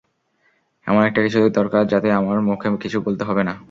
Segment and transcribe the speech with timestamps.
[0.87, 3.53] এমন একটা কিছু দরকার যাতে আমার মুখে কিছু বলতে হবে না।